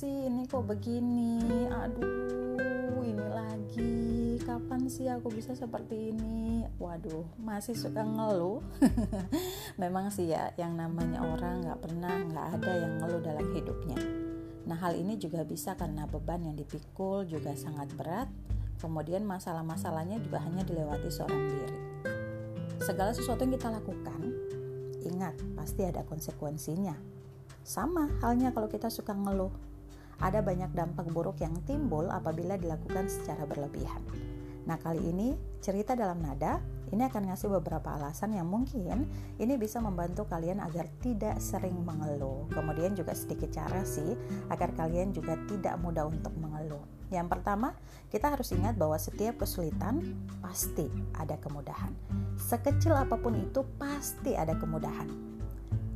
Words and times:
sih? 0.00 0.32
Ini 0.32 0.48
kok 0.48 0.64
begini? 0.64 1.68
Aduh 1.68 3.04
ini 3.04 3.26
lagi. 3.28 3.92
Kapan 4.40 4.88
sih 4.88 5.04
aku 5.12 5.28
bisa 5.28 5.52
seperti 5.52 6.16
ini? 6.16 6.64
Waduh 6.80 7.28
masih 7.36 7.76
suka 7.76 8.00
ngeluh. 8.00 8.64
Memang 9.82 10.08
sih 10.08 10.32
ya 10.32 10.56
yang 10.56 10.72
namanya 10.80 11.20
orang 11.20 11.60
nggak 11.60 11.80
pernah 11.84 12.16
nggak 12.16 12.46
ada 12.56 12.72
yang 12.80 12.92
ngeluh 12.96 13.20
dalam 13.20 13.46
hidupnya. 13.52 14.00
Nah 14.64 14.76
hal 14.80 14.96
ini 14.96 15.20
juga 15.20 15.44
bisa 15.44 15.76
karena 15.76 16.08
beban 16.08 16.48
yang 16.48 16.56
dipikul 16.56 17.28
juga 17.28 17.52
sangat 17.52 17.92
berat. 17.92 18.32
Kemudian 18.80 19.28
masalah-masalahnya 19.28 20.16
juga 20.24 20.40
hanya 20.40 20.64
dilewati 20.64 21.12
seorang 21.12 21.44
diri. 21.52 21.78
Segala 22.80 23.12
sesuatu 23.12 23.44
yang 23.44 23.52
kita 23.52 23.68
lakukan 23.68 24.20
ingat 25.04 25.36
pasti 25.52 25.84
ada 25.84 26.00
konsekuensinya. 26.08 26.96
Sama 27.60 28.08
halnya 28.24 28.56
kalau 28.56 28.72
kita 28.72 28.88
suka 28.88 29.12
ngeluh. 29.12 29.69
Ada 30.20 30.44
banyak 30.44 30.76
dampak 30.76 31.08
buruk 31.10 31.40
yang 31.40 31.56
timbul 31.64 32.08
apabila 32.12 32.60
dilakukan 32.60 33.08
secara 33.08 33.48
berlebihan. 33.48 34.04
Nah, 34.68 34.76
kali 34.76 35.00
ini 35.00 35.34
cerita 35.64 35.96
dalam 35.96 36.20
nada 36.20 36.60
ini 36.90 37.06
akan 37.06 37.30
ngasih 37.30 37.48
beberapa 37.58 37.94
alasan 37.94 38.34
yang 38.34 38.50
mungkin 38.50 39.06
ini 39.38 39.54
bisa 39.54 39.78
membantu 39.78 40.26
kalian 40.26 40.58
agar 40.58 40.90
tidak 41.00 41.38
sering 41.38 41.86
mengeluh. 41.86 42.50
Kemudian 42.50 42.98
juga 42.98 43.14
sedikit 43.14 43.50
cara 43.54 43.86
sih 43.86 44.18
agar 44.50 44.74
kalian 44.74 45.14
juga 45.14 45.38
tidak 45.46 45.78
mudah 45.78 46.10
untuk 46.10 46.34
mengeluh. 46.36 46.82
Yang 47.10 47.26
pertama, 47.30 47.74
kita 48.10 48.30
harus 48.30 48.50
ingat 48.54 48.74
bahwa 48.74 48.98
setiap 48.98 49.38
kesulitan 49.42 50.18
pasti 50.42 50.90
ada 51.14 51.38
kemudahan. 51.38 51.94
Sekecil 52.38 52.94
apa 52.94 53.18
pun 53.18 53.38
itu 53.38 53.62
pasti 53.78 54.34
ada 54.34 54.54
kemudahan. 54.58 55.10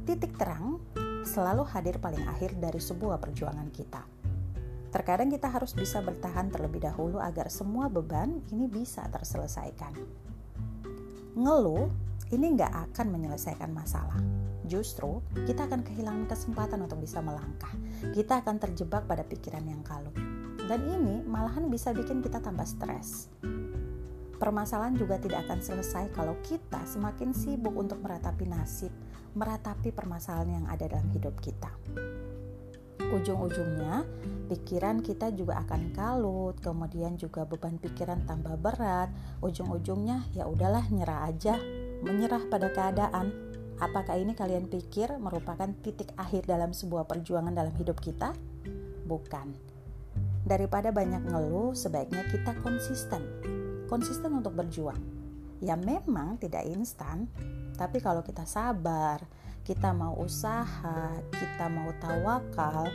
Titik 0.06 0.34
terang 0.38 0.78
selalu 1.26 1.66
hadir 1.74 1.98
paling 1.98 2.22
akhir 2.28 2.54
dari 2.58 2.78
sebuah 2.78 3.18
perjuangan 3.18 3.70
kita. 3.74 4.13
Terkadang 4.94 5.26
kita 5.26 5.50
harus 5.50 5.74
bisa 5.74 5.98
bertahan 5.98 6.54
terlebih 6.54 6.86
dahulu 6.86 7.18
agar 7.18 7.50
semua 7.50 7.90
beban 7.90 8.38
ini 8.54 8.70
bisa 8.70 9.02
terselesaikan. 9.10 9.90
Ngeluh 11.34 11.90
ini 12.30 12.54
nggak 12.54 12.94
akan 12.94 13.06
menyelesaikan 13.10 13.74
masalah. 13.74 14.22
Justru 14.70 15.18
kita 15.50 15.66
akan 15.66 15.82
kehilangan 15.82 16.30
kesempatan 16.30 16.86
untuk 16.86 17.02
bisa 17.02 17.18
melangkah. 17.18 17.74
Kita 18.14 18.38
akan 18.46 18.62
terjebak 18.62 19.10
pada 19.10 19.26
pikiran 19.26 19.66
yang 19.66 19.82
kalut. 19.82 20.14
Dan 20.70 20.86
ini 20.86 21.26
malahan 21.26 21.66
bisa 21.66 21.90
bikin 21.90 22.22
kita 22.22 22.38
tambah 22.38 22.62
stres. 22.62 23.34
Permasalahan 24.38 24.94
juga 24.94 25.18
tidak 25.18 25.42
akan 25.50 25.58
selesai 25.58 26.14
kalau 26.14 26.38
kita 26.46 26.86
semakin 26.86 27.34
sibuk 27.34 27.74
untuk 27.74 27.98
meratapi 27.98 28.46
nasib, 28.46 28.94
meratapi 29.34 29.90
permasalahan 29.90 30.62
yang 30.62 30.66
ada 30.70 30.86
dalam 30.86 31.10
hidup 31.10 31.34
kita. 31.42 31.74
Ujung-ujungnya, 33.00 34.06
pikiran 34.50 35.02
kita 35.02 35.30
juga 35.34 35.62
akan 35.66 35.94
kalut, 35.94 36.56
kemudian 36.62 37.14
juga 37.18 37.46
beban 37.46 37.78
pikiran 37.78 38.26
tambah 38.26 38.54
berat. 38.58 39.10
Ujung-ujungnya, 39.42 40.26
ya 40.34 40.46
udahlah, 40.46 40.86
nyerah 40.90 41.30
aja, 41.30 41.58
menyerah 42.02 42.46
pada 42.50 42.70
keadaan. 42.70 43.30
Apakah 43.82 44.14
ini 44.18 44.38
kalian 44.38 44.70
pikir 44.70 45.18
merupakan 45.18 45.66
titik 45.82 46.14
akhir 46.14 46.46
dalam 46.46 46.70
sebuah 46.70 47.10
perjuangan 47.10 47.54
dalam 47.54 47.74
hidup 47.74 47.98
kita? 47.98 48.30
Bukan. 49.06 49.54
Daripada 50.46 50.94
banyak 50.94 51.26
ngeluh, 51.26 51.74
sebaiknya 51.74 52.22
kita 52.30 52.54
konsisten 52.62 53.24
konsisten 53.86 54.32
untuk 54.34 54.56
berjuang. 54.56 54.98
Ya 55.62 55.78
memang 55.78 56.36
tidak 56.42 56.66
instan, 56.66 57.30
tapi 57.78 58.02
kalau 58.02 58.26
kita 58.26 58.44
sabar, 58.44 59.22
kita 59.64 59.96
mau 59.96 60.12
usaha, 60.20 61.16
kita 61.32 61.66
mau 61.72 61.88
tawakal, 61.96 62.86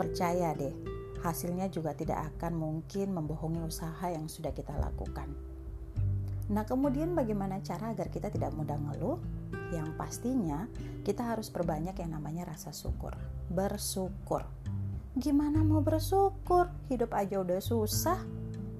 percaya 0.00 0.56
deh, 0.56 0.72
hasilnya 1.20 1.68
juga 1.68 1.92
tidak 1.92 2.32
akan 2.34 2.56
mungkin 2.56 3.12
membohongi 3.12 3.60
usaha 3.60 4.08
yang 4.08 4.24
sudah 4.26 4.56
kita 4.56 4.72
lakukan. 4.80 5.28
Nah, 6.48 6.64
kemudian 6.64 7.12
bagaimana 7.16 7.60
cara 7.60 7.92
agar 7.92 8.08
kita 8.08 8.28
tidak 8.32 8.52
mudah 8.52 8.76
ngeluh? 8.76 9.20
Yang 9.72 9.96
pastinya 9.96 10.68
kita 11.04 11.24
harus 11.24 11.48
perbanyak 11.48 11.96
yang 12.00 12.16
namanya 12.16 12.52
rasa 12.52 12.72
syukur. 12.72 13.16
Bersyukur. 13.48 14.44
Gimana 15.16 15.60
mau 15.64 15.80
bersyukur? 15.80 16.68
Hidup 16.88 17.16
aja 17.16 17.40
udah 17.40 17.60
susah, 17.64 18.20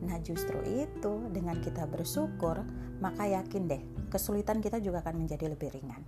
Nah, 0.05 0.21
justru 0.21 0.61
itu 0.69 1.13
dengan 1.33 1.57
kita 1.65 1.89
bersyukur, 1.89 2.61
maka 3.01 3.25
yakin 3.25 3.65
deh, 3.65 3.83
kesulitan 4.13 4.61
kita 4.61 4.77
juga 4.77 5.01
akan 5.01 5.25
menjadi 5.25 5.49
lebih 5.49 5.73
ringan. 5.73 6.05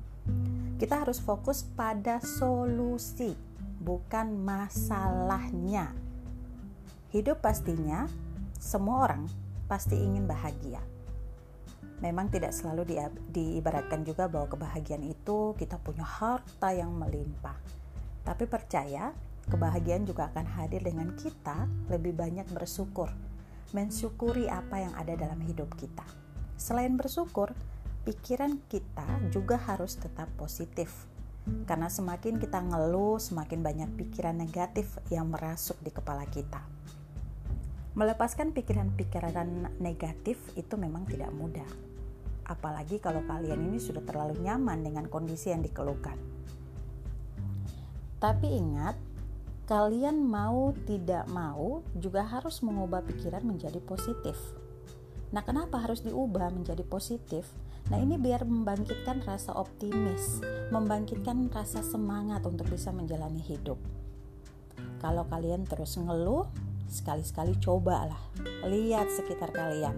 Kita 0.77 1.05
harus 1.05 1.17
fokus 1.21 1.65
pada 1.65 2.21
solusi, 2.21 3.33
bukan 3.81 4.37
masalahnya. 4.45 5.93
Hidup 7.13 7.41
pastinya 7.41 8.05
semua 8.61 9.09
orang 9.09 9.25
pasti 9.67 9.97
ingin 9.97 10.29
bahagia. 10.29 10.85
Memang 12.05 12.29
tidak 12.29 12.53
selalu 12.53 12.93
di, 12.93 12.97
diibaratkan 13.33 14.05
juga 14.05 14.29
bahwa 14.29 14.53
kebahagiaan 14.53 15.05
itu 15.09 15.57
kita 15.57 15.81
punya 15.81 16.05
harta 16.05 16.77
yang 16.77 16.93
melimpah. 16.93 17.57
Tapi 18.21 18.45
percaya, 18.45 19.17
kebahagiaan 19.49 20.05
juga 20.05 20.29
akan 20.29 20.45
hadir 20.61 20.85
dengan 20.85 21.17
kita 21.17 21.65
lebih 21.89 22.13
banyak 22.13 22.45
bersyukur 22.53 23.09
mensyukuri 23.75 24.47
apa 24.47 24.89
yang 24.89 24.95
ada 24.95 25.19
dalam 25.19 25.41
hidup 25.43 25.69
kita. 25.75 26.07
Selain 26.57 26.95
bersyukur, 26.95 27.51
pikiran 28.07 28.63
kita 28.71 29.27
juga 29.35 29.59
harus 29.59 29.99
tetap 29.99 30.31
positif. 30.39 31.11
Karena 31.67 31.91
semakin 31.91 32.39
kita 32.39 32.63
ngeluh, 32.63 33.19
semakin 33.19 33.67
banyak 33.67 33.91
pikiran 33.99 34.39
negatif 34.39 34.95
yang 35.11 35.27
merasuk 35.31 35.75
di 35.83 35.91
kepala 35.91 36.23
kita. 36.31 36.63
Melepaskan 37.99 38.55
pikiran-pikiran 38.55 39.75
negatif 39.83 40.39
itu 40.55 40.75
memang 40.79 41.03
tidak 41.11 41.35
mudah. 41.35 41.67
Apalagi 42.47 43.03
kalau 43.03 43.27
kalian 43.27 43.59
ini 43.67 43.83
sudah 43.83 44.07
terlalu 44.07 44.39
nyaman 44.39 44.87
dengan 44.87 45.11
kondisi 45.11 45.51
yang 45.51 45.67
dikeluhkan. 45.67 46.15
Tapi 48.23 48.49
ingat, 48.55 48.95
kalian 49.67 50.23
mau 50.23 50.71
tidak 50.87 51.27
mau 51.27 51.83
juga 51.99 52.23
harus 52.23 52.63
mengubah 52.63 53.03
pikiran 53.03 53.43
menjadi 53.43 53.83
positif. 53.83 54.39
Nah, 55.35 55.43
kenapa 55.43 55.83
harus 55.83 56.07
diubah 56.07 56.55
menjadi 56.55 56.87
positif? 56.87 57.51
Nah, 57.87 58.03
ini 58.03 58.19
biar 58.19 58.43
membangkitkan 58.43 59.23
rasa 59.23 59.55
optimis, 59.55 60.43
membangkitkan 60.75 61.47
rasa 61.55 61.87
semangat 61.87 62.43
untuk 62.43 62.67
bisa 62.67 62.91
menjalani 62.91 63.39
hidup. 63.39 63.79
Kalau 64.99 65.23
kalian 65.31 65.63
terus 65.63 65.95
ngeluh, 65.95 66.51
sekali-sekali 66.91 67.55
cobalah 67.63 68.19
lihat 68.67 69.07
sekitar 69.15 69.55
kalian. 69.55 69.95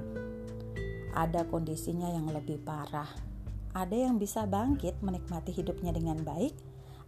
Ada 1.17 1.49
kondisinya 1.49 2.13
yang 2.13 2.29
lebih 2.29 2.61
parah. 2.61 3.09
Ada 3.73 3.97
yang 3.97 4.21
bisa 4.21 4.45
bangkit 4.45 5.01
menikmati 5.01 5.57
hidupnya 5.57 5.97
dengan 5.97 6.21
baik, 6.21 6.53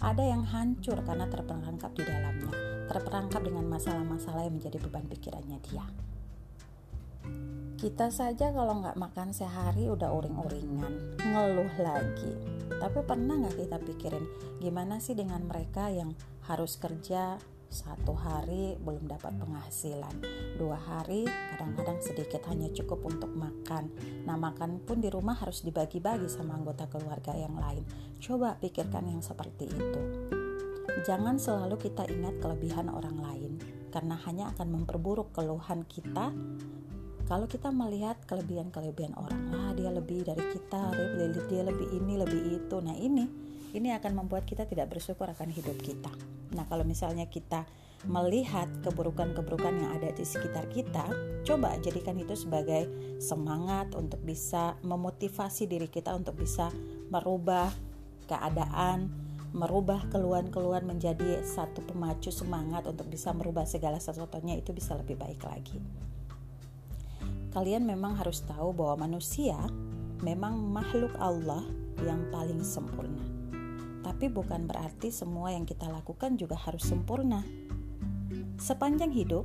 ada 0.00 0.24
yang 0.24 0.48
hancur 0.48 0.97
karena 1.04 1.28
terperangkap 1.28 1.92
di 1.92 2.04
dalamnya, 2.08 2.52
terperangkap 2.88 3.44
dengan 3.44 3.68
masalah-masalah 3.68 4.48
yang 4.48 4.56
menjadi 4.56 4.80
beban 4.80 5.04
pikirannya 5.12 5.60
dia. 5.68 5.84
Kita 7.80 8.12
saja 8.12 8.52
kalau 8.52 8.84
nggak 8.84 9.00
makan 9.00 9.32
sehari 9.32 9.88
udah 9.88 10.12
uring-uringan, 10.12 11.16
ngeluh 11.16 11.72
lagi. 11.80 12.36
Tapi 12.68 13.00
pernah 13.08 13.41
nggak 13.41 13.56
kita 13.56 13.80
pikirin 13.80 14.24
gimana 14.60 15.00
sih 15.00 15.16
dengan 15.16 15.41
mereka 15.48 15.88
yang 15.88 16.12
harus 16.44 16.76
kerja 16.76 17.41
satu 17.72 18.12
hari 18.12 18.76
belum 18.84 19.08
dapat 19.08 19.32
penghasilan? 19.32 20.12
Dua 20.60 20.76
hari 20.76 21.24
kadang-kadang 21.24 22.04
sedikit 22.04 22.44
hanya 22.52 22.68
cukup 22.68 23.00
untuk 23.08 23.32
makan. 23.32 23.88
Nah 24.28 24.36
makan 24.36 24.84
pun 24.84 25.00
di 25.00 25.08
rumah 25.08 25.41
harus 25.41 25.65
dibagi-bagi 25.65 26.28
sama 26.28 26.60
anggota 26.60 26.84
keluarga 26.84 27.33
yang 27.33 27.56
lain. 27.56 27.88
Coba 28.21 28.60
pikirkan 28.60 29.09
yang 29.09 29.24
seperti 29.24 29.72
itu. 29.72 30.03
Jangan 31.09 31.41
selalu 31.41 31.80
kita 31.80 32.04
ingat 32.12 32.44
kelebihan 32.44 32.92
orang 32.92 33.16
lain 33.24 33.56
karena 33.88 34.21
hanya 34.28 34.53
akan 34.53 34.68
memperburuk 34.68 35.33
keluhan 35.33 35.88
kita 35.88 36.28
kalau 37.30 37.47
kita 37.47 37.71
melihat 37.71 38.18
kelebihan-kelebihan 38.27 39.15
orang 39.15 39.38
wah 39.54 39.71
dia 39.78 39.94
lebih 39.94 40.27
dari 40.27 40.42
kita 40.50 40.91
dia 41.47 41.62
lebih 41.62 41.86
ini 41.94 42.18
lebih 42.18 42.42
itu 42.59 42.77
nah 42.82 42.98
ini 42.98 43.50
ini 43.71 43.94
akan 43.94 44.24
membuat 44.24 44.47
kita 44.47 44.66
tidak 44.66 44.91
bersyukur 44.91 45.30
akan 45.30 45.50
hidup 45.50 45.78
kita. 45.78 46.10
Nah, 46.59 46.66
kalau 46.66 46.82
misalnya 46.82 47.30
kita 47.30 47.62
melihat 48.09 48.66
keburukan-keburukan 48.82 49.74
yang 49.77 49.91
ada 49.94 50.10
di 50.10 50.24
sekitar 50.27 50.66
kita, 50.72 51.06
coba 51.47 51.77
jadikan 51.78 52.18
itu 52.18 52.34
sebagai 52.34 52.88
semangat 53.22 53.92
untuk 53.94 54.18
bisa 54.24 54.74
memotivasi 54.83 55.68
diri 55.68 55.86
kita 55.86 56.16
untuk 56.16 56.41
bisa 56.41 56.72
merubah 57.12 57.71
keadaan, 58.26 59.12
merubah 59.54 60.09
keluhan-keluhan 60.10 60.86
menjadi 60.86 61.44
satu 61.47 61.84
pemacu 61.84 62.33
semangat 62.34 62.88
untuk 62.88 63.06
bisa 63.06 63.30
merubah 63.30 63.68
segala 63.68 64.00
sesuatunya 64.03 64.59
itu 64.59 64.74
bisa 64.74 64.97
lebih 64.97 65.15
baik 65.15 65.42
lagi. 65.44 65.78
Kalian 67.50 67.86
memang 67.86 68.14
harus 68.14 68.42
tahu 68.47 68.70
bahwa 68.70 69.06
manusia 69.10 69.58
memang 70.22 70.58
makhluk 70.70 71.10
Allah 71.18 71.66
yang 72.02 72.30
paling 72.30 72.62
sempurna 72.62 73.41
tapi 74.00 74.32
bukan 74.32 74.64
berarti 74.64 75.12
semua 75.12 75.52
yang 75.52 75.68
kita 75.68 75.88
lakukan 75.88 76.36
juga 76.41 76.56
harus 76.56 76.84
sempurna. 76.84 77.44
Sepanjang 78.56 79.12
hidup, 79.12 79.44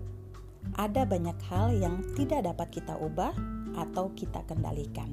ada 0.75 1.07
banyak 1.07 1.35
hal 1.47 1.75
yang 1.75 2.03
tidak 2.15 2.43
dapat 2.43 2.81
kita 2.81 2.95
ubah 2.99 3.35
atau 3.75 4.11
kita 4.15 4.43
kendalikan. 4.47 5.11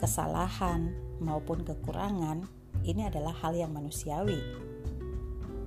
Kesalahan 0.00 0.92
maupun 1.20 1.64
kekurangan 1.64 2.44
ini 2.84 3.08
adalah 3.08 3.32
hal 3.32 3.56
yang 3.56 3.72
manusiawi. 3.72 4.40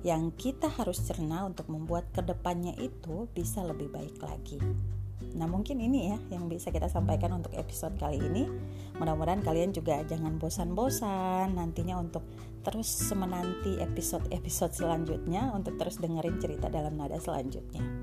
Yang 0.06 0.30
kita 0.38 0.70
harus 0.70 1.02
cerna 1.02 1.42
untuk 1.42 1.66
membuat 1.66 2.14
ke 2.14 2.22
depannya 2.22 2.78
itu 2.78 3.26
bisa 3.34 3.66
lebih 3.66 3.90
baik 3.90 4.22
lagi. 4.22 4.62
Nah 5.34 5.46
mungkin 5.50 5.82
ini 5.82 6.14
ya 6.14 6.18
yang 6.34 6.46
bisa 6.46 6.70
kita 6.70 6.86
sampaikan 6.86 7.34
untuk 7.34 7.54
episode 7.58 7.94
kali 7.98 8.22
ini. 8.22 8.46
Mudah-mudahan 8.98 9.42
kalian 9.42 9.70
juga 9.74 10.02
jangan 10.06 10.38
bosan-bosan 10.38 11.54
nantinya 11.54 11.98
untuk 11.98 12.22
terus 12.66 12.90
menanti 13.14 13.78
episode-episode 13.78 14.74
selanjutnya 14.74 15.54
Untuk 15.54 15.78
terus 15.78 15.96
dengerin 16.02 16.42
cerita 16.42 16.66
dalam 16.66 16.98
nada 16.98 17.16
selanjutnya 17.16 17.97